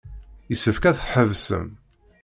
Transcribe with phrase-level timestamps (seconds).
[0.49, 1.67] Yessefk ad t-tḥebsem.